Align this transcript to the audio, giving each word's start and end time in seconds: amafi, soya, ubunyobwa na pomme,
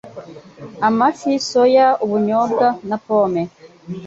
amafi, 0.87 1.31
soya, 1.49 1.87
ubunyobwa 2.03 2.65
na 2.89 2.97
pomme, 3.03 3.41